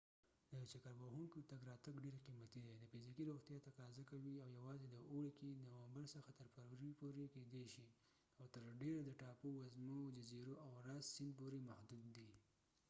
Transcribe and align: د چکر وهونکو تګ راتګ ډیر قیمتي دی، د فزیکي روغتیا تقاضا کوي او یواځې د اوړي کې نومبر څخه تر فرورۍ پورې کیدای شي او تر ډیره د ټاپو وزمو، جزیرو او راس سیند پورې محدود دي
د 0.51 0.53
چکر 0.71 0.93
وهونکو 1.03 1.39
تګ 1.49 1.61
راتګ 1.71 1.95
ډیر 2.05 2.15
قیمتي 2.25 2.59
دی، 2.67 2.73
د 2.77 2.83
فزیکي 2.91 3.23
روغتیا 3.29 3.57
تقاضا 3.67 4.03
کوي 4.11 4.35
او 4.43 4.49
یواځې 4.59 4.87
د 4.89 4.95
اوړي 5.11 5.31
کې 5.39 5.59
نومبر 5.65 6.05
څخه 6.15 6.31
تر 6.39 6.47
فرورۍ 6.53 6.91
پورې 6.99 7.23
کیدای 7.35 7.65
شي 7.75 7.87
او 8.39 8.45
تر 8.55 8.63
ډیره 8.81 9.01
د 9.03 9.11
ټاپو 9.21 9.49
وزمو، 9.61 9.99
جزیرو 10.17 10.55
او 10.65 10.71
راس 10.87 11.05
سیند 11.15 11.33
پورې 11.39 11.57
محدود 11.69 12.05
دي 12.17 12.29